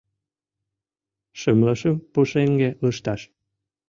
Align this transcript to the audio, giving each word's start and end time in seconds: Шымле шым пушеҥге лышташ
Шымле 1.39 1.73
шым 1.79 1.95
пушеҥге 2.13 2.69
лышташ 2.83 3.21